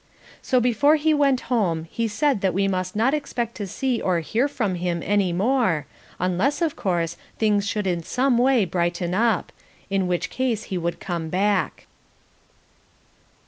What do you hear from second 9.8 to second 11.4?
in which case he would come